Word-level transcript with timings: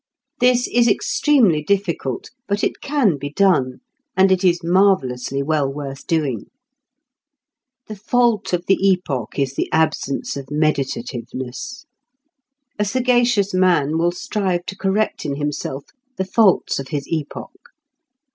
This 0.39 0.67
is 0.67 0.87
extremely 0.87 1.61
difficult, 1.61 2.31
but 2.47 2.63
it 2.63 2.81
can 2.81 3.19
be 3.19 3.29
done, 3.29 3.81
and 4.17 4.31
it 4.31 4.43
is 4.43 4.63
marvellously 4.63 5.43
well 5.43 5.71
worth 5.71 6.07
doing. 6.07 6.45
The 7.85 7.95
fault 7.97 8.51
of 8.51 8.65
the 8.65 8.79
epoch 8.93 9.37
is 9.37 9.53
the 9.53 9.69
absence 9.71 10.35
of 10.35 10.47
meditativeness. 10.47 11.85
A 12.79 12.83
sagacious 12.85 13.53
man 13.53 13.99
will 13.99 14.11
strive 14.11 14.65
to 14.65 14.75
correct 14.75 15.23
in 15.23 15.35
himself 15.35 15.83
the 16.17 16.25
faults 16.25 16.79
of 16.79 16.87
his 16.87 17.05
epoch. 17.07 17.69